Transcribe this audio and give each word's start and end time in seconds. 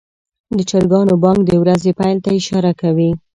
د 0.57 0.59
چرګانو 0.69 1.13
بانګ 1.23 1.39
د 1.45 1.51
ورځې 1.61 1.91
پیل 1.99 2.17
ته 2.25 2.29
اشاره 2.39 2.71
کوي. 2.81 3.11